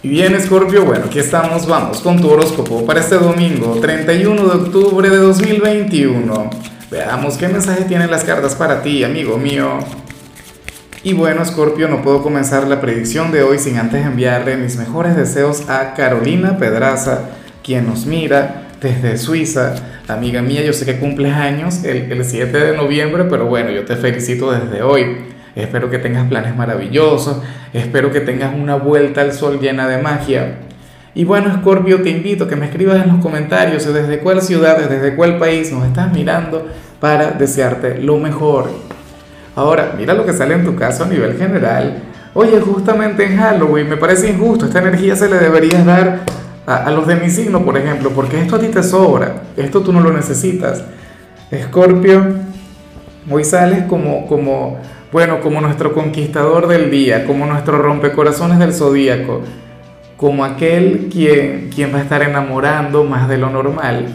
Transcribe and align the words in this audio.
Y 0.00 0.10
bien, 0.10 0.40
Scorpio, 0.40 0.84
bueno, 0.84 1.06
aquí 1.06 1.18
estamos, 1.18 1.66
vamos 1.66 2.00
con 2.00 2.20
tu 2.20 2.30
horóscopo 2.30 2.86
para 2.86 3.00
este 3.00 3.16
domingo, 3.16 3.80
31 3.80 4.44
de 4.44 4.50
octubre 4.50 5.10
de 5.10 5.16
2021. 5.16 6.50
Veamos 6.88 7.36
qué 7.36 7.48
mensaje 7.48 7.82
tienen 7.82 8.08
las 8.08 8.22
cartas 8.22 8.54
para 8.54 8.80
ti, 8.80 9.02
amigo 9.02 9.38
mío. 9.38 9.80
Y 11.02 11.14
bueno, 11.14 11.44
Scorpio, 11.44 11.88
no 11.88 12.00
puedo 12.02 12.22
comenzar 12.22 12.68
la 12.68 12.80
predicción 12.80 13.32
de 13.32 13.42
hoy 13.42 13.58
sin 13.58 13.76
antes 13.76 14.06
enviarle 14.06 14.56
mis 14.56 14.76
mejores 14.76 15.16
deseos 15.16 15.68
a 15.68 15.94
Carolina 15.94 16.58
Pedraza, 16.58 17.30
quien 17.64 17.88
nos 17.88 18.06
mira 18.06 18.68
desde 18.80 19.18
Suiza. 19.18 19.74
Amiga 20.06 20.42
mía, 20.42 20.62
yo 20.62 20.72
sé 20.74 20.86
que 20.86 21.00
cumples 21.00 21.34
años 21.34 21.82
el, 21.82 22.12
el 22.12 22.24
7 22.24 22.56
de 22.56 22.76
noviembre, 22.76 23.24
pero 23.24 23.46
bueno, 23.46 23.70
yo 23.72 23.84
te 23.84 23.96
felicito 23.96 24.52
desde 24.52 24.80
hoy. 24.80 25.37
Espero 25.58 25.90
que 25.90 25.98
tengas 25.98 26.28
planes 26.28 26.54
maravillosos, 26.54 27.38
espero 27.72 28.12
que 28.12 28.20
tengas 28.20 28.54
una 28.54 28.76
vuelta 28.76 29.22
al 29.22 29.32
sol 29.32 29.58
llena 29.58 29.88
de 29.88 30.00
magia. 30.00 30.54
Y 31.16 31.24
bueno, 31.24 31.52
Scorpio, 31.52 32.00
te 32.00 32.10
invito 32.10 32.44
a 32.44 32.48
que 32.48 32.54
me 32.54 32.66
escribas 32.66 33.02
en 33.02 33.08
los 33.08 33.20
comentarios 33.20 33.92
desde 33.92 34.20
cuál 34.20 34.40
ciudad, 34.40 34.78
desde 34.78 35.16
cuál 35.16 35.36
país 35.36 35.72
nos 35.72 35.84
estás 35.84 36.12
mirando 36.12 36.64
para 37.00 37.32
desearte 37.32 38.00
lo 38.00 38.18
mejor. 38.18 38.70
Ahora, 39.56 39.94
mira 39.98 40.14
lo 40.14 40.24
que 40.24 40.32
sale 40.32 40.54
en 40.54 40.64
tu 40.64 40.76
caso 40.76 41.02
a 41.02 41.08
nivel 41.08 41.36
general. 41.36 42.04
Oye, 42.34 42.60
justamente 42.60 43.24
en 43.24 43.36
Halloween 43.36 43.88
me 43.88 43.96
parece 43.96 44.30
injusto, 44.30 44.66
esta 44.66 44.78
energía 44.78 45.16
se 45.16 45.28
le 45.28 45.38
debería 45.38 45.82
dar 45.82 46.20
a, 46.66 46.88
los 46.92 47.04
de 47.08 47.16
mi 47.16 47.30
signo, 47.30 47.64
por 47.64 47.76
ejemplo, 47.76 48.10
porque 48.10 48.40
esto 48.40 48.54
a 48.54 48.60
ti 48.60 48.68
te 48.68 48.84
sobra, 48.84 49.42
esto 49.56 49.80
tú 49.80 49.92
no 49.92 50.00
lo 50.02 50.12
necesitas. 50.12 50.84
Scorpio, 51.52 52.36
hoy 53.28 53.42
sales 53.42 53.82
como, 53.88 54.28
como 54.28 54.78
bueno, 55.10 55.40
como 55.40 55.60
nuestro 55.60 55.94
conquistador 55.94 56.66
del 56.66 56.90
día, 56.90 57.24
como 57.24 57.46
nuestro 57.46 57.78
rompecorazones 57.78 58.58
del 58.58 58.74
zodíaco, 58.74 59.40
como 60.18 60.44
aquel 60.44 61.08
quien, 61.10 61.70
quien 61.74 61.94
va 61.94 61.98
a 61.98 62.02
estar 62.02 62.22
enamorando 62.22 63.04
más 63.04 63.28
de 63.28 63.38
lo 63.38 63.48
normal, 63.48 64.06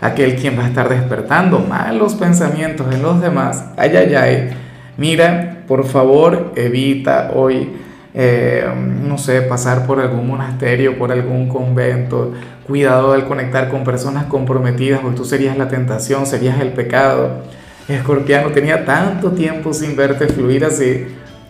aquel 0.00 0.36
quien 0.36 0.58
va 0.58 0.64
a 0.64 0.68
estar 0.68 0.90
despertando 0.90 1.60
malos 1.60 2.16
pensamientos 2.16 2.94
en 2.94 3.02
los 3.02 3.20
demás. 3.20 3.64
Ay, 3.78 3.96
ay, 3.96 4.14
ay. 4.14 4.50
Mira, 4.98 5.62
por 5.66 5.86
favor, 5.86 6.52
evita 6.54 7.30
hoy, 7.34 7.70
eh, 8.12 8.66
no 9.06 9.16
sé, 9.16 9.40
pasar 9.42 9.86
por 9.86 10.00
algún 10.00 10.28
monasterio, 10.28 10.98
por 10.98 11.12
algún 11.12 11.48
convento. 11.48 12.32
Cuidado 12.66 13.14
al 13.14 13.24
conectar 13.24 13.70
con 13.70 13.84
personas 13.84 14.26
comprometidas, 14.26 15.00
porque 15.00 15.16
tú 15.16 15.24
serías 15.24 15.56
la 15.56 15.68
tentación, 15.68 16.26
serías 16.26 16.60
el 16.60 16.72
pecado 16.72 17.42
Escorpiano, 17.88 18.50
tenía 18.50 18.84
tanto 18.84 19.30
tiempo 19.30 19.72
sin 19.72 19.94
verte 19.94 20.26
fluir 20.26 20.64
así 20.64 21.06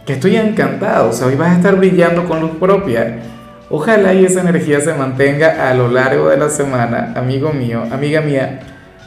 que 0.06 0.12
estoy 0.12 0.36
encantado. 0.36 1.10
O 1.10 1.12
sea, 1.12 1.26
hoy 1.26 1.34
vas 1.34 1.52
a 1.52 1.56
estar 1.56 1.76
brillando 1.76 2.24
con 2.24 2.40
luz 2.40 2.52
propia. 2.60 3.18
Ojalá 3.68 4.14
y 4.14 4.24
esa 4.24 4.42
energía 4.42 4.80
se 4.80 4.94
mantenga 4.94 5.68
a 5.68 5.74
lo 5.74 5.88
largo 5.88 6.28
de 6.28 6.36
la 6.36 6.48
semana, 6.48 7.12
amigo 7.16 7.52
mío, 7.52 7.82
amiga 7.90 8.20
mía. 8.20 8.60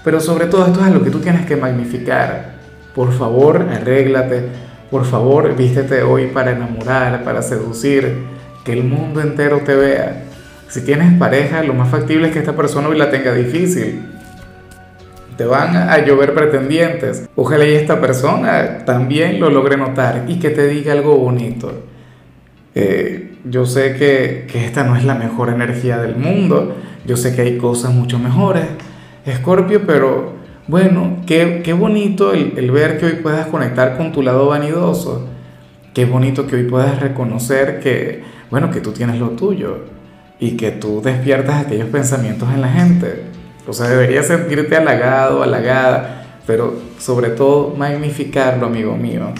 Pero 0.03 0.19
sobre 0.19 0.47
todo 0.47 0.66
esto 0.66 0.85
es 0.85 0.91
lo 0.91 1.03
que 1.03 1.11
tú 1.11 1.19
tienes 1.19 1.45
que 1.45 1.55
magnificar. 1.55 2.57
Por 2.94 3.13
favor, 3.13 3.67
arréglate. 3.72 4.47
Por 4.91 5.05
favor, 5.05 5.55
vístete 5.55 6.03
hoy 6.03 6.27
para 6.27 6.52
enamorar, 6.52 7.23
para 7.23 7.41
seducir, 7.41 8.25
que 8.66 8.73
el 8.73 8.83
mundo 8.83 9.22
entero 9.22 9.59
te 9.59 9.75
vea. 9.75 10.23
Si 10.67 10.81
tienes 10.81 11.17
pareja, 11.17 11.63
lo 11.63 11.73
más 11.73 11.89
factible 11.89 12.27
es 12.27 12.33
que 12.33 12.39
esta 12.39 12.55
persona 12.55 12.89
hoy 12.89 12.97
la 12.97 13.11
tenga 13.11 13.33
difícil 13.33 14.09
te 15.40 15.45
van 15.45 15.73
a 15.73 16.06
llover 16.06 16.34
pretendientes. 16.34 17.30
Ojalá 17.38 17.66
y 17.66 17.72
esta 17.72 18.02
persona 18.02 18.80
también 18.84 19.40
lo 19.40 19.50
logre 19.50 19.78
notar 19.78 20.26
y 20.28 20.38
que 20.38 20.50
te 20.50 20.68
diga 20.68 20.92
algo 20.92 21.16
bonito. 21.16 21.72
Eh, 22.76 23.38
yo 23.46 23.66
sé 23.66 23.96
que, 23.96 24.48
que, 24.52 24.66
esta 24.66 24.84
no 24.84 24.98
es 24.98 25.06
la 25.06 25.16
mejor 25.16 25.48
energía 25.48 25.98
del 25.98 26.18
mundo, 26.18 26.76
yo 27.06 27.16
sé 27.16 27.38
que 27.38 27.44
hay 27.44 27.58
cosas 27.58 27.94
mucho 27.94 28.20
mejores, 28.20 28.66
Escorpio, 29.26 29.88
pero 29.88 30.34
bueno, 30.68 31.22
qué, 31.26 31.62
qué 31.64 31.72
bonito 31.72 32.34
el, 32.34 32.56
el 32.58 32.69
ver 32.72 32.97
que 32.97 33.06
hoy 33.06 33.13
puedas 33.13 33.47
conectar 33.47 33.96
con 33.96 34.12
tu 34.12 34.22
lado 34.22 34.47
vanidoso, 34.47 35.25
qué 35.94 36.03
bonito 36.03 36.47
que 36.47 36.58
hoy 36.58 36.63
puedas 36.63 37.00
reconocer 37.00 37.80
que, 37.80 38.24
bueno, 38.52 38.72
que 38.72 38.81
tú 38.81 38.92
tienes 38.92 39.18
lo 39.18 39.30
tuyo 39.30 39.86
y 40.38 40.58
que 40.58 40.72
tú 40.72 41.02
despiertas 41.02 41.66
aquellos 41.66 41.88
pensamientos 41.88 42.50
en 42.53 42.59
la 42.59 42.68
gente. 42.68 43.38
O 43.68 43.74
sea, 43.74 43.88
deberías 43.88 44.28
sentirte 44.28 44.75
halagado, 44.75 45.44
halagada, 45.44 46.24
pero 46.47 46.74
sobre 46.97 47.30
todo 47.30 47.75
magnificarlo, 47.75 48.68
amigo 48.68 48.96
mío. 48.96 49.34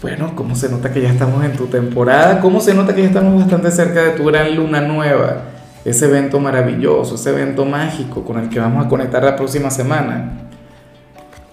Bueno, 0.00 0.32
¿cómo 0.34 0.56
se 0.56 0.68
nota 0.68 0.92
que 0.92 1.00
ya 1.00 1.10
estamos 1.10 1.44
en 1.44 1.52
tu 1.52 1.66
temporada? 1.66 2.40
¿Cómo 2.40 2.60
se 2.60 2.74
nota 2.74 2.94
que 2.94 3.02
ya 3.02 3.08
estamos 3.08 3.40
bastante 3.40 3.70
cerca 3.70 4.02
de 4.02 4.10
tu 4.10 4.24
gran 4.24 4.54
luna 4.56 4.80
nueva? 4.80 5.42
Ese 5.84 6.06
evento 6.06 6.40
maravilloso, 6.40 7.14
ese 7.14 7.30
evento 7.30 7.64
mágico 7.64 8.24
con 8.24 8.38
el 8.38 8.48
que 8.48 8.58
vamos 8.58 8.84
a 8.84 8.88
conectar 8.88 9.22
la 9.22 9.36
próxima 9.36 9.70
semana. 9.70 10.48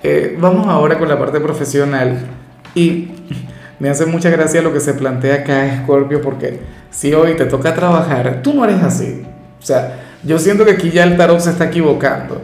Eh, 0.02 0.38
vamos 0.40 0.68
ahora 0.68 0.98
con 0.98 1.10
la 1.10 1.20
parte 1.20 1.40
profesional 1.40 2.20
y 2.74 3.12
me 3.80 3.90
hace 3.90 4.06
mucha 4.06 4.30
gracia 4.30 4.62
lo 4.62 4.74
que 4.74 4.80
se 4.80 4.94
plantea 4.94 5.36
acá, 5.36 5.84
Scorpio, 5.84 6.22
porque 6.22 6.60
si 6.90 7.14
hoy 7.14 7.36
te 7.36 7.46
toca 7.46 7.74
trabajar, 7.74 8.42
tú 8.42 8.54
no 8.54 8.66
eres 8.66 8.82
así. 8.82 9.24
O 9.62 9.66
sea, 9.66 10.09
yo 10.24 10.40
siento 10.40 10.66
que 10.66 10.72
aquí 10.72 10.92
ya 10.92 11.04
el 11.04 11.18
tarot 11.18 11.40
se 11.40 11.52
está 11.52 11.66
equivocando. 11.66 12.42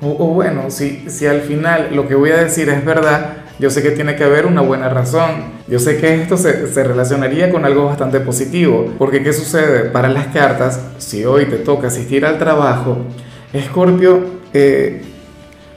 O, 0.00 0.28
bueno, 0.28 0.70
si, 0.70 1.10
si 1.10 1.26
al 1.26 1.40
final 1.40 1.88
lo 1.92 2.06
que 2.06 2.14
voy 2.14 2.30
a 2.30 2.36
decir 2.36 2.68
es 2.68 2.84
verdad, 2.84 3.38
yo 3.58 3.68
sé 3.68 3.82
que 3.82 3.90
tiene 3.90 4.14
que 4.14 4.22
haber 4.22 4.46
una 4.46 4.60
buena 4.60 4.88
razón. 4.88 5.58
Yo 5.66 5.80
sé 5.80 5.98
que 5.98 6.14
esto 6.14 6.36
se, 6.36 6.68
se 6.72 6.84
relacionaría 6.84 7.50
con 7.50 7.64
algo 7.64 7.86
bastante 7.86 8.20
positivo. 8.20 8.94
Porque 8.96 9.24
¿qué 9.24 9.32
sucede? 9.32 9.90
Para 9.90 10.08
las 10.08 10.28
cartas, 10.28 10.80
si 10.98 11.24
hoy 11.24 11.46
te 11.46 11.56
toca 11.56 11.88
asistir 11.88 12.24
al 12.24 12.38
trabajo, 12.38 12.98
Escorpio, 13.52 14.38
eh, 14.54 15.02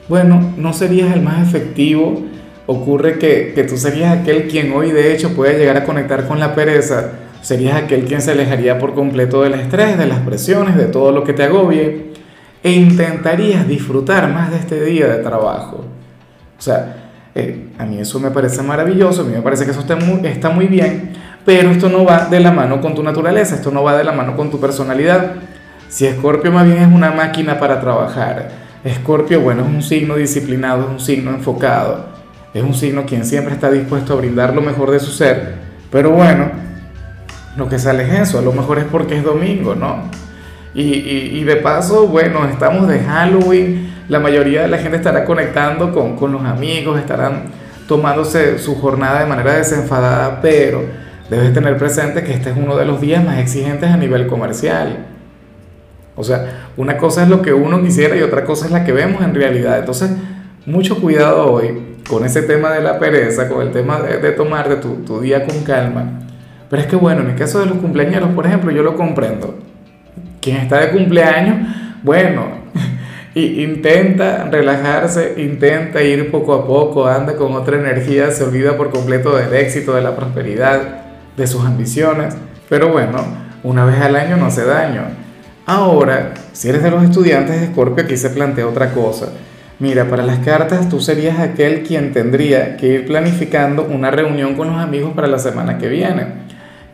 bueno, 0.08 0.54
no 0.56 0.72
serías 0.72 1.12
el 1.12 1.22
más 1.22 1.48
efectivo. 1.48 2.22
Ocurre 2.66 3.18
que, 3.18 3.52
que 3.56 3.64
tú 3.64 3.76
serías 3.76 4.16
aquel 4.16 4.46
quien 4.46 4.72
hoy 4.72 4.92
de 4.92 5.12
hecho 5.12 5.34
puede 5.34 5.58
llegar 5.58 5.76
a 5.76 5.84
conectar 5.84 6.28
con 6.28 6.38
la 6.38 6.54
pereza 6.54 7.10
serías 7.42 7.76
aquel 7.76 8.04
quien 8.04 8.22
se 8.22 8.30
alejaría 8.30 8.78
por 8.78 8.94
completo 8.94 9.42
del 9.42 9.54
estrés, 9.54 9.98
de 9.98 10.06
las 10.06 10.20
presiones, 10.20 10.76
de 10.76 10.86
todo 10.86 11.12
lo 11.12 11.24
que 11.24 11.34
te 11.34 11.42
agobie, 11.42 12.12
e 12.62 12.72
intentarías 12.72 13.66
disfrutar 13.66 14.32
más 14.32 14.50
de 14.50 14.58
este 14.58 14.82
día 14.82 15.08
de 15.08 15.22
trabajo. 15.22 15.84
O 16.58 16.62
sea, 16.62 17.10
eh, 17.34 17.70
a 17.78 17.84
mí 17.84 17.98
eso 17.98 18.20
me 18.20 18.30
parece 18.30 18.62
maravilloso, 18.62 19.22
a 19.22 19.24
mí 19.24 19.32
me 19.34 19.42
parece 19.42 19.64
que 19.64 19.72
eso 19.72 19.80
está 19.80 19.96
muy, 19.96 20.24
está 20.26 20.50
muy 20.50 20.66
bien, 20.66 21.10
pero 21.44 21.70
esto 21.70 21.88
no 21.88 22.04
va 22.04 22.26
de 22.26 22.38
la 22.40 22.52
mano 22.52 22.80
con 22.80 22.94
tu 22.94 23.02
naturaleza, 23.02 23.56
esto 23.56 23.72
no 23.72 23.82
va 23.82 23.96
de 23.96 24.04
la 24.04 24.12
mano 24.12 24.36
con 24.36 24.50
tu 24.50 24.60
personalidad. 24.60 25.32
Si 25.88 26.06
Escorpio 26.06 26.52
más 26.52 26.64
bien 26.64 26.78
es 26.78 26.92
una 26.92 27.10
máquina 27.10 27.58
para 27.58 27.80
trabajar, 27.80 28.50
Escorpio, 28.84 29.40
bueno, 29.40 29.62
es 29.62 29.68
un 29.68 29.82
signo 29.82 30.14
disciplinado, 30.14 30.84
es 30.84 30.90
un 30.90 31.00
signo 31.00 31.30
enfocado, 31.30 32.06
es 32.54 32.62
un 32.62 32.74
signo 32.74 33.04
quien 33.04 33.24
siempre 33.24 33.54
está 33.54 33.70
dispuesto 33.70 34.12
a 34.12 34.16
brindar 34.16 34.54
lo 34.54 34.62
mejor 34.62 34.92
de 34.92 35.00
su 35.00 35.10
ser, 35.10 35.54
pero 35.90 36.10
bueno, 36.10 36.50
lo 37.56 37.68
que 37.68 37.78
sale 37.78 38.04
es 38.04 38.28
eso, 38.28 38.38
a 38.38 38.42
lo 38.42 38.52
mejor 38.52 38.78
es 38.78 38.84
porque 38.84 39.16
es 39.16 39.24
domingo, 39.24 39.74
¿no? 39.74 40.10
Y, 40.74 41.44
de 41.44 41.56
paso, 41.56 42.08
bueno, 42.08 42.46
estamos 42.46 42.88
de 42.88 43.00
Halloween, 43.00 43.92
la 44.08 44.20
mayoría 44.20 44.62
de 44.62 44.68
la 44.68 44.78
gente 44.78 44.96
estará 44.96 45.26
conectando 45.26 45.92
con, 45.92 46.16
con 46.16 46.32
los 46.32 46.42
amigos, 46.44 46.98
estarán 46.98 47.44
tomándose 47.86 48.58
su 48.58 48.74
jornada 48.76 49.20
de 49.20 49.26
manera 49.26 49.54
desenfadada, 49.54 50.40
pero 50.40 50.82
debes 51.28 51.52
tener 51.52 51.76
presente 51.76 52.22
que 52.22 52.32
este 52.32 52.50
es 52.50 52.56
uno 52.56 52.74
de 52.76 52.86
los 52.86 53.02
días 53.02 53.22
más 53.22 53.38
exigentes 53.38 53.90
a 53.90 53.98
nivel 53.98 54.26
comercial. 54.26 55.08
O 56.16 56.24
sea, 56.24 56.70
una 56.78 56.96
cosa 56.96 57.24
es 57.24 57.28
lo 57.28 57.42
que 57.42 57.52
uno 57.52 57.82
quisiera 57.82 58.16
y 58.16 58.22
otra 58.22 58.44
cosa 58.44 58.64
es 58.64 58.72
la 58.72 58.82
que 58.84 58.92
vemos 58.92 59.22
en 59.22 59.34
realidad. 59.34 59.78
Entonces, 59.78 60.10
mucho 60.64 61.02
cuidado 61.02 61.52
hoy 61.52 61.98
con 62.08 62.24
ese 62.24 62.42
tema 62.42 62.70
de 62.70 62.80
la 62.80 62.98
pereza, 62.98 63.46
con 63.46 63.60
el 63.60 63.72
tema 63.72 64.00
de, 64.00 64.18
de 64.18 64.32
tomarte 64.32 64.76
tu, 64.76 65.04
tu 65.04 65.20
día 65.20 65.44
con 65.44 65.62
calma 65.64 66.22
pero 66.72 66.84
es 66.84 66.88
que 66.88 66.96
bueno, 66.96 67.20
en 67.20 67.28
el 67.28 67.36
caso 67.36 67.60
de 67.60 67.66
los 67.66 67.76
cumpleaños, 67.76 68.30
por 68.34 68.46
ejemplo, 68.46 68.70
yo 68.70 68.82
lo 68.82 68.96
comprendo. 68.96 69.58
Quien 70.40 70.56
está 70.56 70.80
de 70.80 70.88
cumpleaños, 70.88 71.68
bueno, 72.02 72.46
y 73.34 73.62
intenta 73.62 74.44
relajarse, 74.44 75.34
intenta 75.36 76.02
ir 76.02 76.30
poco 76.30 76.54
a 76.54 76.66
poco, 76.66 77.06
anda 77.06 77.36
con 77.36 77.52
otra 77.52 77.76
energía, 77.78 78.30
se 78.30 78.44
olvida 78.44 78.78
por 78.78 78.88
completo 78.88 79.36
del 79.36 79.52
éxito, 79.52 79.92
de 79.92 80.00
la 80.00 80.16
prosperidad, 80.16 80.80
de 81.36 81.46
sus 81.46 81.62
ambiciones. 81.62 82.34
Pero 82.70 82.88
bueno, 82.88 83.18
una 83.64 83.84
vez 83.84 84.00
al 84.00 84.16
año 84.16 84.38
no 84.38 84.46
hace 84.46 84.64
daño. 84.64 85.02
Ahora, 85.66 86.32
si 86.54 86.70
eres 86.70 86.82
de 86.82 86.90
los 86.90 87.04
estudiantes 87.04 87.60
de 87.60 87.66
Scorpio, 87.66 88.04
aquí 88.04 88.16
se 88.16 88.30
plantea 88.30 88.66
otra 88.66 88.92
cosa. 88.94 89.26
Mira, 89.78 90.08
para 90.08 90.22
las 90.22 90.38
cartas 90.38 90.88
tú 90.88 91.00
serías 91.00 91.38
aquel 91.38 91.82
quien 91.82 92.14
tendría 92.14 92.78
que 92.78 92.86
ir 92.86 93.06
planificando 93.06 93.84
una 93.84 94.10
reunión 94.10 94.54
con 94.54 94.68
los 94.68 94.80
amigos 94.80 95.12
para 95.12 95.26
la 95.26 95.38
semana 95.38 95.76
que 95.76 95.88
viene. 95.88 96.40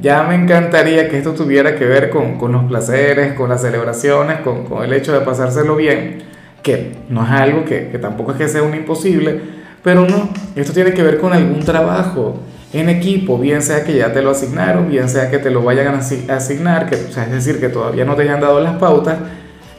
Ya 0.01 0.23
me 0.23 0.37
encantaría 0.37 1.09
que 1.09 1.19
esto 1.19 1.33
tuviera 1.33 1.75
que 1.75 1.85
ver 1.85 2.11
con, 2.11 2.39
con 2.39 2.53
los 2.53 2.65
placeres, 2.65 3.33
con 3.33 3.49
las 3.49 3.63
celebraciones, 3.63 4.41
con, 4.41 4.65
con, 4.65 4.85
el 4.85 4.93
hecho 4.93 5.13
de 5.13 5.21
pasárselo 5.21 5.75
bien, 5.75 6.23
que 6.63 6.93
no 7.09 7.25
es 7.25 7.31
algo 7.31 7.65
que, 7.65 7.89
que 7.89 7.99
tampoco 7.99 8.33
es 8.33 8.39
que 8.39 8.49
sea 8.49 8.63
un 8.63 8.75
imposible, 8.75 9.41
pero 9.83 10.07
no, 10.07 10.29
esto 10.55 10.73
tiene 10.73 10.93
que 10.93 11.03
ver 11.03 11.19
con 11.19 11.33
algún 11.33 11.61
trabajo, 11.61 12.41
en 12.73 12.89
equipo, 12.91 13.39
bien 13.39 13.63
sea 13.63 13.83
que 13.83 13.97
ya 13.97 14.13
te 14.13 14.23
lo 14.23 14.31
asignaron, 14.31 14.89
bien 14.89 15.09
sea 15.09 15.31
que 15.31 15.39
te 15.39 15.51
lo 15.51 15.63
vayan 15.63 15.89
a 15.89 16.37
asignar, 16.37 16.89
que, 16.89 16.97
o 16.97 17.11
sea, 17.11 17.25
es 17.25 17.33
decir, 17.33 17.59
que 17.59 17.69
todavía 17.69 18.05
no 18.05 18.15
te 18.15 18.23
hayan 18.23 18.41
dado 18.41 18.61
las 18.61 18.77
pautas, 18.77 19.17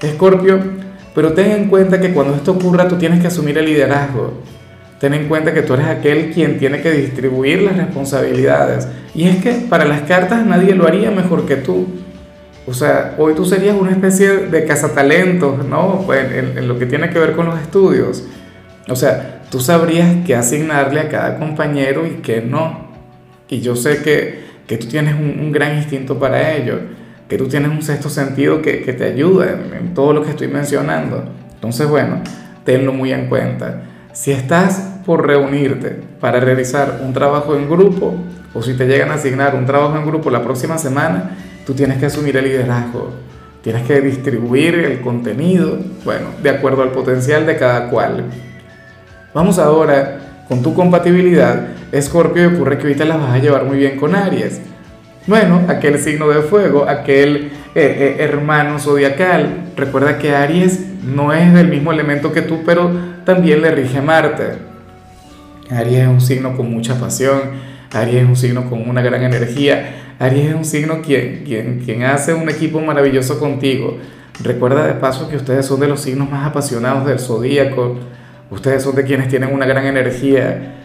Escorpio, 0.01 0.60
pero 1.13 1.33
ten 1.33 1.51
en 1.51 1.68
cuenta 1.69 2.00
que 2.00 2.13
cuando 2.13 2.36
esto 2.36 2.54
ocurra 2.54 2.88
tú 2.88 2.95
tienes 2.95 3.21
que 3.21 3.27
asumir 3.27 3.57
el 3.57 3.66
liderazgo. 3.66 4.33
Ten 4.99 5.13
en 5.13 5.29
cuenta 5.29 5.53
que 5.53 5.61
tú 5.61 5.75
eres 5.75 5.87
aquel 5.87 6.31
quien 6.31 6.59
tiene 6.59 6.81
que 6.81 6.91
distribuir 6.91 7.61
las 7.61 7.77
responsabilidades. 7.77 8.87
Y 9.15 9.27
es 9.27 9.37
que 9.37 9.53
para 9.69 9.85
las 9.85 10.01
cartas 10.01 10.45
nadie 10.45 10.75
lo 10.75 10.85
haría 10.85 11.09
mejor 11.09 11.45
que 11.45 11.55
tú. 11.55 11.87
O 12.67 12.73
sea, 12.73 13.15
hoy 13.17 13.33
tú 13.33 13.45
serías 13.45 13.75
una 13.79 13.91
especie 13.91 14.27
de 14.47 14.65
cazatalentos, 14.65 15.65
¿no? 15.65 16.03
Pues 16.05 16.31
en, 16.31 16.57
en, 16.57 16.67
lo 16.67 16.77
que 16.77 16.85
tiene 16.85 17.09
que 17.09 17.17
ver 17.17 17.31
con 17.31 17.45
los 17.45 17.59
estudios. 17.59 18.25
O 18.89 18.95
sea, 18.95 19.43
tú 19.49 19.59
sabrías 19.59 20.17
qué 20.25 20.35
asignarle 20.35 20.99
a 20.99 21.09
cada 21.09 21.39
compañero 21.39 22.05
y 22.05 22.21
qué 22.21 22.41
no. 22.41 22.89
Y 23.47 23.61
yo 23.61 23.75
sé 23.75 24.03
que, 24.03 24.43
que 24.67 24.77
tú 24.77 24.87
tienes 24.87 25.15
un, 25.15 25.39
un, 25.39 25.51
gran 25.51 25.77
instinto 25.77 26.19
para 26.19 26.53
ello, 26.53 26.79
que 27.27 27.37
tú 27.37 27.47
tienes 27.47 27.71
un 27.71 27.81
sexto 27.81 28.09
sentido 28.09 28.61
que, 28.61 28.81
que 28.83 28.93
te 28.93 29.05
ayuda 29.05 29.51
en, 29.51 29.73
en 29.73 29.93
todo 29.93 30.13
lo 30.13 30.23
que 30.23 30.31
estoy 30.31 30.49
mencionando. 30.49 31.23
Entonces, 31.55 31.87
bueno, 31.87 32.21
tenlo 32.65 32.93
muy 32.93 33.13
en 33.13 33.27
cuenta. 33.27 33.81
Si 34.13 34.31
estás 34.31 34.88
por 35.09 35.25
reunirte 35.25 35.95
para 36.21 36.39
realizar 36.39 37.00
un 37.03 37.13
trabajo 37.13 37.56
en 37.56 37.67
grupo, 37.67 38.13
o 38.53 38.61
si 38.61 38.75
te 38.75 38.85
llegan 38.85 39.09
a 39.09 39.15
asignar 39.15 39.56
un 39.56 39.65
trabajo 39.65 39.97
en 39.97 40.06
grupo 40.06 40.29
la 40.29 40.44
próxima 40.44 40.77
semana, 40.77 41.31
tú 41.65 41.73
tienes 41.73 41.97
que 41.97 42.06
asumir 42.06 42.38
el 42.38 42.44
liderazgo, 42.45 43.09
tienes 43.63 43.88
que 43.88 44.01
distribuir 44.01 44.75
el 44.75 45.01
contenido, 45.01 45.79
bueno, 46.06 46.27
de 46.44 46.51
acuerdo 46.51 46.83
al 46.83 46.91
potencial 46.91 47.47
de 47.47 47.57
cada 47.57 47.89
cual. 47.89 48.25
Vamos 49.33 49.57
ahora 49.57 50.44
con 50.47 50.61
tu 50.61 50.75
compatibilidad, 50.75 51.69
Escorpio, 51.91 52.47
ocurre 52.50 52.77
que 52.77 52.83
ahorita 52.83 53.06
la 53.06 53.17
vas 53.17 53.33
a 53.33 53.39
llevar 53.39 53.63
muy 53.63 53.79
bien 53.79 53.97
con 53.97 54.13
Aries. 54.13 54.61
Bueno, 55.25 55.63
aquel 55.69 55.97
signo 55.97 56.29
de 56.29 56.44
fuego, 56.44 56.88
aquel 56.88 57.51
eh, 57.73 57.81
eh, 57.83 58.15
hermano 58.19 58.77
zodiacal. 58.77 59.71
Recuerda 59.75 60.19
que 60.19 60.35
Aries 60.35 60.81
no 61.03 61.33
es 61.33 61.51
del 61.51 61.67
mismo 61.67 61.91
elemento 61.91 62.31
que 62.31 62.44
tú, 62.44 62.61
pero 62.63 62.91
también 63.25 63.63
le 63.63 63.71
rige 63.71 64.01
Marte. 64.01 64.69
Aries 65.71 66.00
es 66.00 66.07
un 66.07 66.21
signo 66.21 66.57
con 66.57 66.71
mucha 66.71 67.00
pasión, 67.00 67.42
Aries 67.92 68.24
es 68.24 68.30
un 68.30 68.36
signo 68.36 68.69
con 68.69 68.88
una 68.89 69.01
gran 69.01 69.24
energía, 69.24 70.16
Aries 70.19 70.50
es 70.50 70.56
un 70.56 70.66
signo 70.66 71.01
quien, 71.01 71.44
quien, 71.45 71.80
quien 71.83 72.04
hace 72.04 72.33
un 72.33 72.50
equipo 72.50 72.80
maravilloso 72.81 73.39
contigo. 73.39 73.98
Recuerda 74.42 74.88
de 74.88 74.94
paso 74.94 75.30
que 75.30 75.36
ustedes 75.36 75.66
son 75.66 75.80
de 75.80 75.88
los 75.88 76.00
signos 76.01 76.30
más 76.30 76.48
apasionados 76.48 77.06
del 77.06 77.19
zodíaco, 77.19 77.98
ustedes 78.50 78.83
son 78.83 78.95
de 78.95 79.04
quienes 79.04 79.27
tienen 79.27 79.54
una 79.54 79.66
gran 79.66 79.86
energía. 79.86 80.75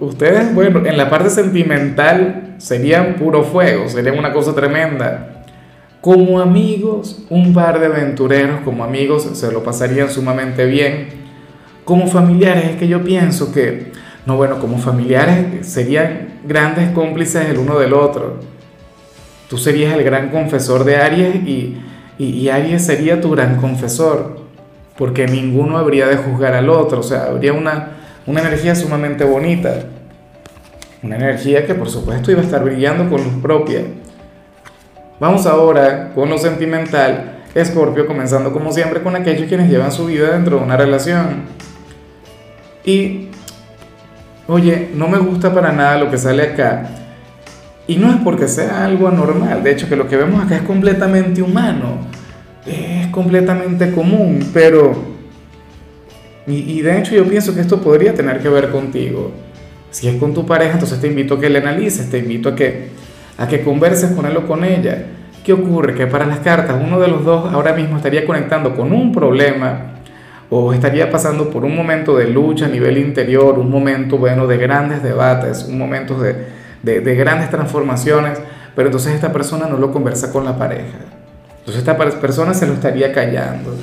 Ustedes, 0.00 0.54
bueno, 0.54 0.84
en 0.84 0.96
la 0.96 1.10
parte 1.10 1.30
sentimental 1.30 2.54
serían 2.58 3.14
puro 3.14 3.42
fuego, 3.42 3.88
serían 3.88 4.18
una 4.18 4.32
cosa 4.32 4.54
tremenda. 4.54 5.44
Como 6.00 6.40
amigos, 6.40 7.24
un 7.30 7.54
par 7.54 7.80
de 7.80 7.86
aventureros 7.86 8.60
como 8.60 8.84
amigos 8.84 9.28
se 9.32 9.50
lo 9.50 9.64
pasarían 9.64 10.10
sumamente 10.10 10.66
bien. 10.66 11.08
Como 11.84 12.06
familiares 12.06 12.64
es 12.66 12.76
que 12.76 12.88
yo 12.88 13.02
pienso 13.02 13.52
que, 13.52 13.90
no 14.26 14.36
bueno, 14.36 14.58
como 14.58 14.78
familiares 14.78 15.66
serían 15.66 16.40
grandes 16.44 16.90
cómplices 16.90 17.48
el 17.50 17.58
uno 17.58 17.78
del 17.78 17.92
otro. 17.92 18.40
Tú 19.48 19.58
serías 19.58 19.94
el 19.94 20.02
gran 20.02 20.30
confesor 20.30 20.84
de 20.84 20.96
Aries 20.96 21.36
y, 21.46 21.78
y, 22.18 22.48
Aries 22.48 22.84
sería 22.84 23.20
tu 23.20 23.30
gran 23.30 23.56
confesor, 23.56 24.40
porque 24.96 25.26
ninguno 25.26 25.76
habría 25.76 26.06
de 26.06 26.16
juzgar 26.16 26.54
al 26.54 26.70
otro, 26.70 27.00
o 27.00 27.02
sea, 27.02 27.24
habría 27.24 27.52
una, 27.52 27.90
una 28.26 28.40
energía 28.40 28.74
sumamente 28.74 29.24
bonita, 29.24 29.84
una 31.02 31.16
energía 31.16 31.66
que 31.66 31.74
por 31.74 31.90
supuesto 31.90 32.30
iba 32.30 32.40
a 32.40 32.44
estar 32.44 32.64
brillando 32.64 33.10
con 33.10 33.22
luz 33.22 33.42
propia. 33.42 33.82
Vamos 35.20 35.46
ahora 35.46 36.12
con 36.14 36.30
lo 36.30 36.38
sentimental, 36.38 37.42
Escorpio, 37.54 38.06
comenzando 38.06 38.52
como 38.52 38.72
siempre 38.72 39.02
con 39.02 39.14
aquellos 39.14 39.48
quienes 39.48 39.70
llevan 39.70 39.92
su 39.92 40.06
vida 40.06 40.30
dentro 40.30 40.56
de 40.56 40.64
una 40.64 40.76
relación. 40.76 41.42
Y, 42.84 43.28
oye, 44.48 44.90
no 44.94 45.08
me 45.08 45.18
gusta 45.18 45.52
para 45.54 45.72
nada 45.72 45.98
lo 45.98 46.10
que 46.10 46.18
sale 46.18 46.42
acá. 46.42 46.88
Y 47.86 47.96
no 47.96 48.10
es 48.10 48.16
porque 48.24 48.48
sea 48.48 48.84
algo 48.84 49.08
anormal, 49.08 49.62
de 49.62 49.72
hecho 49.72 49.88
que 49.88 49.96
lo 49.96 50.08
que 50.08 50.16
vemos 50.16 50.42
acá 50.42 50.56
es 50.56 50.62
completamente 50.62 51.42
humano, 51.42 51.98
es 52.66 53.08
completamente 53.08 53.92
común, 53.92 54.50
pero... 54.52 55.14
Y, 56.46 56.78
y 56.78 56.82
de 56.82 56.98
hecho 56.98 57.14
yo 57.14 57.26
pienso 57.26 57.54
que 57.54 57.60
esto 57.60 57.80
podría 57.80 58.14
tener 58.14 58.40
que 58.40 58.48
ver 58.48 58.70
contigo. 58.70 59.32
Si 59.90 60.08
es 60.08 60.16
con 60.16 60.34
tu 60.34 60.44
pareja, 60.44 60.72
entonces 60.72 61.00
te 61.00 61.06
invito 61.06 61.34
a 61.34 61.40
que 61.40 61.48
le 61.48 61.58
analices, 61.58 62.10
te 62.10 62.18
invito 62.18 62.50
a 62.50 62.54
que 62.54 62.88
a 63.36 63.48
que 63.48 63.62
converses 63.62 64.12
con 64.12 64.26
él 64.26 64.36
o 64.36 64.46
con 64.46 64.64
ella. 64.64 65.04
¿Qué 65.44 65.52
ocurre? 65.52 65.94
Que 65.94 66.06
para 66.06 66.26
las 66.26 66.38
cartas 66.38 66.80
uno 66.82 66.98
de 67.00 67.08
los 67.08 67.24
dos 67.24 67.52
ahora 67.52 67.74
mismo 67.74 67.96
estaría 67.96 68.24
conectando 68.24 68.74
con 68.74 68.92
un 68.92 69.12
problema 69.12 69.93
o 70.56 70.72
estaría 70.72 71.10
pasando 71.10 71.50
por 71.50 71.64
un 71.64 71.74
momento 71.74 72.16
de 72.16 72.28
lucha 72.28 72.66
a 72.66 72.68
nivel 72.68 72.98
interior, 72.98 73.58
un 73.58 73.70
momento, 73.70 74.18
bueno, 74.18 74.46
de 74.46 74.56
grandes 74.56 75.02
debates, 75.02 75.64
un 75.68 75.78
momento 75.78 76.20
de, 76.20 76.46
de, 76.82 77.00
de 77.00 77.14
grandes 77.16 77.50
transformaciones, 77.50 78.38
pero 78.76 78.88
entonces 78.88 79.14
esta 79.14 79.32
persona 79.32 79.66
no 79.66 79.78
lo 79.78 79.90
conversa 79.90 80.30
con 80.30 80.44
la 80.44 80.56
pareja. 80.56 80.98
Entonces 81.58 81.78
esta 81.78 81.96
persona 81.96 82.54
se 82.54 82.66
lo 82.66 82.74
estaría 82.74 83.12
callando. 83.12 83.74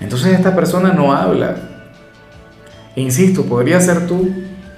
Entonces 0.00 0.32
esta 0.32 0.54
persona 0.54 0.92
no 0.92 1.12
habla. 1.12 1.56
Insisto, 2.96 3.44
podría 3.44 3.80
ser 3.80 4.06
tú, 4.06 4.30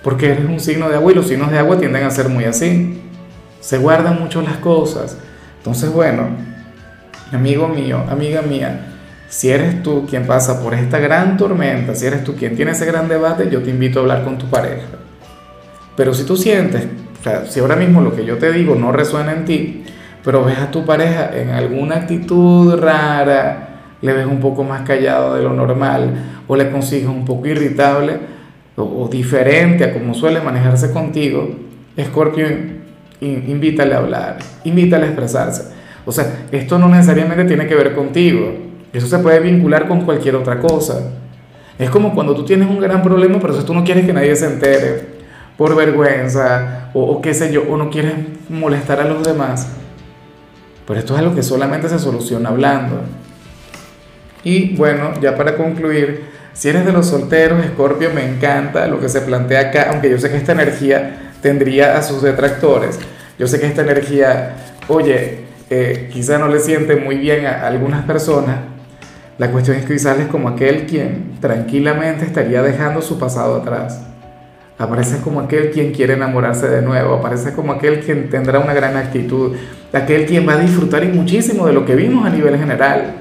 porque 0.03 0.33
eres 0.33 0.47
un 0.47 0.59
signo 0.59 0.89
de 0.89 0.97
agua 0.97 1.13
y 1.13 1.15
los 1.15 1.29
signos 1.29 1.51
de 1.51 1.59
agua 1.59 1.79
tienden 1.79 2.05
a 2.05 2.11
ser 2.11 2.29
muy 2.29 2.45
así 2.45 2.99
se 3.63 3.79
guardan 3.79 4.21
mucho 4.21 4.43
las 4.43 4.57
cosas. 4.57 5.17
Entonces, 5.59 5.91
bueno, 5.91 6.27
amigo 7.31 7.69
mío, 7.69 8.05
amiga 8.11 8.43
mía, 8.43 8.92
si 9.33 9.49
eres 9.49 9.83
tú 9.83 10.05
quien 10.07 10.27
pasa 10.27 10.63
por 10.63 10.75
esta 10.75 10.99
gran 10.99 11.39
tormenta, 11.39 11.95
si 11.95 12.05
eres 12.05 12.23
tú 12.23 12.35
quien 12.35 12.55
tiene 12.55 12.73
ese 12.73 12.85
gran 12.85 13.09
debate, 13.09 13.49
yo 13.51 13.63
te 13.63 13.71
invito 13.71 13.99
a 13.99 14.03
hablar 14.03 14.25
con 14.25 14.37
tu 14.37 14.45
pareja. 14.45 14.89
Pero 15.97 16.13
si 16.13 16.25
tú 16.25 16.37
sientes, 16.37 16.87
o 17.19 17.25
sea, 17.25 17.47
si 17.47 17.61
ahora 17.61 17.75
mismo 17.75 18.03
lo 18.03 18.15
que 18.15 18.27
yo 18.27 18.37
te 18.37 18.53
digo 18.53 18.75
no 18.75 18.93
resuena 18.93 19.33
en 19.33 19.47
ti, 19.47 19.85
pero 20.23 20.45
ves 20.45 20.59
a 20.59 20.71
tu 20.71 20.85
pareja 20.85 21.31
en 21.35 21.49
alguna 21.49 21.97
actitud 21.97 22.79
rara, 22.79 23.69
le 24.03 24.13
ves 24.13 24.27
un 24.27 24.39
poco 24.39 24.65
más 24.65 24.83
callado 24.83 25.35
de 25.35 25.43
lo 25.43 25.55
normal, 25.55 26.13
o 26.47 26.55
le 26.55 26.71
consigues 26.71 27.09
un 27.09 27.25
poco 27.25 27.47
irritable 27.47 28.19
o, 28.77 29.09
diferente 29.11 29.85
a 29.85 29.95
como 29.95 30.13
suele 30.13 30.43
manejarse 30.43 30.93
contigo, 30.93 31.57
Scorpio, 31.99 32.47
invítale 33.19 33.95
a 33.95 33.99
hablar, 33.99 34.37
invítale 34.65 35.05
a 35.05 35.07
expresarse. 35.07 35.73
O 36.05 36.13
sea, 36.13 36.45
esto 36.53 36.79
no 36.79 36.87
necesariamente 36.91 37.47
tiene 37.47 37.67
que 37.67 37.75
ver 37.75 37.95
contigo, 37.95 38.72
eso 38.93 39.07
se 39.07 39.19
puede 39.19 39.41
vincular 39.41 39.89
con 39.89 40.03
cualquier 40.03 40.37
otra 40.37 40.59
cosa. 40.59 41.13
Es 41.79 41.91
como 41.91 42.15
cuando 42.15 42.35
tú 42.35 42.45
tienes 42.45 42.69
un 42.69 42.81
gran 42.81 43.03
problema, 43.03 43.39
pero 43.41 43.55
tú 43.65 43.75
no 43.75 43.85
quieres 43.85 44.05
que 44.05 44.13
nadie 44.13 44.37
se 44.37 44.47
entere 44.47 45.13
por 45.57 45.75
vergüenza 45.75 46.91
o, 46.93 47.03
o 47.03 47.23
qué 47.23 47.35
sé 47.35 47.53
yo, 47.53 47.63
o 47.69 47.77
no 47.77 47.91
quieres 47.91 48.15
molestar 48.49 49.01
a 49.01 49.05
los 49.05 49.23
demás. 49.25 49.69
Pero 50.87 50.99
esto 50.99 51.15
es 51.15 51.21
algo 51.21 51.35
que 51.35 51.43
solamente 51.43 51.89
se 51.89 51.99
soluciona 51.99 52.51
hablando. 52.51 53.01
Y 54.45 54.75
bueno, 54.77 55.13
ya 55.21 55.37
para 55.37 55.57
concluir, 55.57 56.25
si 56.53 56.69
eres 56.69 56.85
de 56.85 56.93
los 56.93 57.07
solteros, 57.07 57.65
Scorpio, 57.65 58.11
me 58.15 58.25
encanta 58.25 58.87
lo 58.87 59.01
que 59.01 59.09
se 59.09 59.21
plantea 59.21 59.61
acá, 59.61 59.89
aunque 59.91 60.11
yo 60.11 60.19
sé 60.19 60.31
que 60.31 60.37
esta 60.37 60.53
energía 60.53 61.33
tendría 61.41 61.97
a 61.97 62.03
sus 62.03 62.23
detractores. 62.23 62.99
Yo 63.39 63.47
sé 63.47 63.59
que 63.59 63.67
esta 63.67 63.83
energía, 63.83 64.57
oye, 64.89 65.45
eh, 65.71 66.11
quizá 66.13 66.39
no 66.39 66.49
le 66.49 66.61
siente 66.61 66.97
muy 66.97 67.17
bien 67.17 67.47
a 67.47 67.67
algunas 67.67 68.05
personas. 68.05 68.72
La 69.43 69.51
cuestión 69.51 69.77
es 69.77 69.85
que 69.85 69.95
quizás 69.95 70.21
es 70.21 70.29
como 70.29 70.49
aquel 70.49 70.87
quien 70.87 71.33
tranquilamente 71.41 72.25
estaría 72.25 72.63
dejando 72.63 73.03
su 73.03 73.19
pasado 73.19 73.57
atrás. 73.57 74.01
Aparece 74.79 75.17
como 75.19 75.41
aquel 75.41 75.73
quien 75.73 75.91
quiere 75.91 76.15
enamorarse 76.15 76.69
de 76.69 76.81
nuevo, 76.81 77.15
aparece 77.15 77.53
como 77.53 77.73
aquel 77.73 77.99
quien 77.99 78.31
tendrá 78.31 78.61
una 78.61 78.73
gran 78.73 78.97
actitud, 78.97 79.57
aquel 79.93 80.27
quien 80.27 80.49
va 80.49 80.53
a 80.53 80.59
disfrutar 80.59 81.03
y 81.03 81.09
muchísimo 81.09 81.67
de 81.67 81.73
lo 81.73 81.85
que 81.85 81.97
vimos 81.97 82.25
a 82.25 82.31
nivel 82.31 82.57
general. 82.57 83.17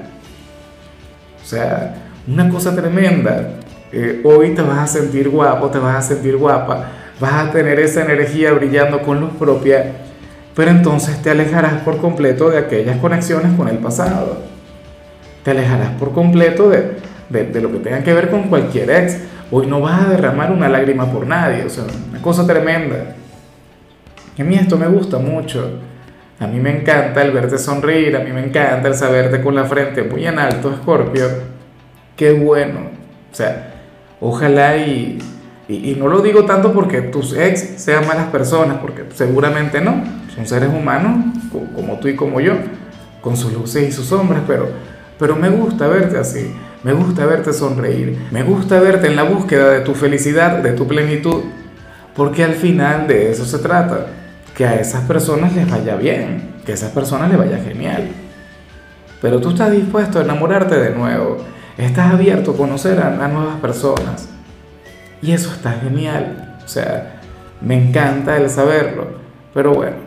O 1.42 1.44
sea, 1.44 1.96
una 2.28 2.48
cosa 2.48 2.72
tremenda. 2.72 3.54
Eh, 3.90 4.20
hoy 4.22 4.50
te 4.50 4.62
vas 4.62 4.78
a 4.78 4.86
sentir 4.86 5.28
guapo, 5.28 5.70
te 5.70 5.80
vas 5.80 5.96
a 5.96 6.02
sentir 6.14 6.36
guapa 6.36 6.88
vas 7.18 7.48
a 7.48 7.50
tener 7.50 7.80
esa 7.80 8.04
energía 8.04 8.52
brillando 8.52 9.02
con 9.02 9.18
luz 9.20 9.32
propia, 9.36 9.92
pero 10.54 10.70
entonces 10.70 11.20
te 11.20 11.30
alejarás 11.30 11.82
por 11.82 11.98
completo 11.98 12.48
de 12.48 12.58
aquellas 12.58 12.98
conexiones 12.98 13.56
con 13.56 13.66
el 13.66 13.78
pasado. 13.78 14.51
Te 15.42 15.50
alejarás 15.50 15.90
por 15.98 16.12
completo 16.12 16.70
de, 16.70 16.96
de, 17.28 17.60
lo 17.60 17.72
que 17.72 17.78
tenga 17.78 18.02
que 18.02 18.12
ver 18.14 18.30
con 18.30 18.44
cualquier 18.44 18.90
ex. 18.90 19.18
Hoy 19.50 19.66
no 19.66 19.80
vas 19.80 20.06
a 20.06 20.08
derramar 20.08 20.50
una 20.52 20.68
lágrima 20.68 21.10
por 21.10 21.26
nadie, 21.26 21.64
o 21.64 21.70
sea, 21.70 21.84
una 22.10 22.22
cosa 22.22 22.46
tremenda. 22.46 23.14
a 24.38 24.44
mí 24.44 24.54
esto 24.54 24.78
me 24.78 24.86
gusta 24.86 25.18
mucho. 25.18 25.80
A 26.42 26.46
mí 26.46 26.58
me 26.58 26.76
encanta 26.76 27.22
el 27.22 27.30
verte 27.30 27.56
sonreír, 27.56 28.16
a 28.16 28.20
mí 28.20 28.32
me 28.32 28.44
encanta 28.44 28.88
el 28.88 28.94
saberte 28.94 29.40
con 29.40 29.54
la 29.54 29.64
frente 29.64 30.02
muy 30.02 30.26
en 30.26 30.38
alto, 30.38 30.74
Scorpio. 30.74 31.26
Qué 32.16 32.32
bueno. 32.32 32.80
O 33.30 33.34
sea, 33.34 33.74
ojalá 34.20 34.76
y, 34.76 35.18
Y, 35.68 35.94
no 35.94 36.08
lo 36.08 36.20
digo 36.20 36.44
tanto 36.44 36.72
porque 36.72 37.00
tus 37.00 37.34
ex 37.34 37.80
sean 37.80 38.06
malas 38.06 38.26
personas, 38.26 38.78
porque 38.78 39.04
seguramente 39.14 39.80
no, 39.80 40.02
son 40.34 40.46
seres 40.46 40.68
humanos 40.68 41.24
como 41.74 41.98
tú 41.98 42.08
y 42.08 42.16
como 42.16 42.40
yo, 42.40 42.54
con 43.20 43.36
sus 43.36 43.52
luces 43.52 43.88
y 43.88 43.92
sus 43.92 44.06
sombras, 44.06 44.42
pero, 44.46 44.68
pero 45.22 45.36
me 45.36 45.50
gusta 45.50 45.86
verte 45.86 46.18
así, 46.18 46.52
me 46.82 46.92
gusta 46.92 47.24
verte 47.26 47.52
sonreír, 47.52 48.26
me 48.32 48.42
gusta 48.42 48.80
verte 48.80 49.06
en 49.06 49.14
la 49.14 49.22
búsqueda 49.22 49.70
de 49.70 49.82
tu 49.82 49.94
felicidad, 49.94 50.58
de 50.58 50.72
tu 50.72 50.88
plenitud, 50.88 51.44
porque 52.16 52.42
al 52.42 52.54
final 52.54 53.06
de 53.06 53.30
eso 53.30 53.44
se 53.44 53.60
trata, 53.60 54.08
que 54.52 54.66
a 54.66 54.80
esas 54.80 55.02
personas 55.04 55.54
les 55.54 55.70
vaya 55.70 55.94
bien, 55.94 56.56
que 56.66 56.72
a 56.72 56.74
esas 56.74 56.90
personas 56.90 57.30
les 57.30 57.38
vaya 57.38 57.62
genial. 57.62 58.08
Pero 59.20 59.40
tú 59.40 59.50
estás 59.50 59.70
dispuesto 59.70 60.18
a 60.18 60.22
enamorarte 60.22 60.76
de 60.76 60.90
nuevo, 60.90 61.36
estás 61.78 62.12
abierto 62.12 62.50
a 62.50 62.56
conocer 62.56 62.98
a, 62.98 63.28
nuevas 63.28 63.60
personas. 63.60 64.28
Y 65.22 65.30
eso 65.30 65.52
está 65.52 65.70
genial. 65.74 66.58
O 66.64 66.68
sea, 66.68 67.20
me 67.60 67.76
encanta 67.76 68.38
el 68.38 68.50
saberlo. 68.50 69.06
Pero 69.54 69.72
bueno, 69.72 69.98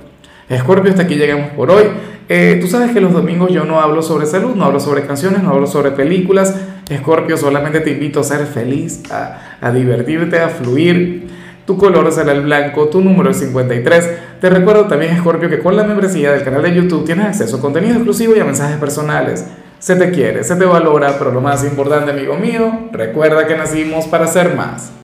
Scorpio, 0.53 0.91
hasta 0.91 1.03
aquí 1.03 1.15
llegamos 1.15 1.51
por 1.51 1.72
hoy. 1.72 1.86
Eh, 2.27 2.58
tú 2.60 2.67
sabes 2.67 2.91
que 2.91 3.01
los 3.01 3.13
domingos 3.13 3.51
yo 3.51 3.65
no 3.65 3.79
hablo 3.79 4.01
sobre 4.01 4.25
salud, 4.25 4.55
no 4.55 4.65
hablo 4.65 4.79
sobre 4.79 5.05
canciones, 5.05 5.44
no 5.44 5.51
hablo 5.51 5.67
sobre 5.67 5.91
películas. 5.91 6.55
Scorpio, 6.91 7.38
solamente 7.38 7.82
te 7.82 7.91
invito 7.91 8.20
a 8.20 8.24
ser 8.24 8.46
feliz, 8.48 9.03
a, 9.12 9.58
a 9.62 9.72
divertirte, 9.72 10.39
a 10.39 10.50
fluir. 10.50 11.27
Tu 11.65 11.77
color 11.77 12.12
será 12.12 12.32
el 12.32 12.41
blanco, 12.41 12.89
tu 12.89 13.01
número 13.01 13.32
es 13.32 13.38
53. 13.38 14.10
Te 14.39 14.50
recuerdo 14.50 14.86
también, 14.86 15.17
Scorpio, 15.17 15.50
que 15.50 15.60
con 15.60 15.75
la 15.75 15.84
membresía 15.84 16.32
del 16.32 16.44
canal 16.44 16.62
de 16.62 16.75
YouTube 16.75 17.05
tienes 17.05 17.25
acceso 17.25 17.58
a 17.58 17.62
contenido 17.62 17.96
exclusivo 17.96 18.36
y 18.36 18.39
a 18.39 18.46
mensajes 18.46 18.77
personales. 18.77 19.46
Se 19.79 19.96
te 19.96 20.12
quiere, 20.12 20.44
se 20.44 20.55
te 20.55 20.65
valora, 20.65 21.17
pero 21.17 21.32
lo 21.32 21.41
más 21.41 21.63
importante, 21.63 22.12
amigo 22.12 22.36
mío, 22.36 22.89
recuerda 22.91 23.48
que 23.48 23.55
nacimos 23.55 24.05
para 24.05 24.27
ser 24.27 24.55
más. 24.55 24.91